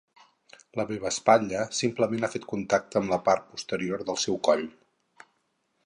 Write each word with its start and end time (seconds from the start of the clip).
La 0.79 0.85
meva 0.91 1.07
espatlla 1.09 1.65
simplement 1.81 2.27
ha 2.27 2.31
fet 2.37 2.49
contacte 2.55 2.99
amb 3.01 3.15
la 3.17 3.21
part 3.29 3.47
posterior 3.53 4.07
del 4.11 4.23
seu 4.27 4.41
coll. 4.49 4.69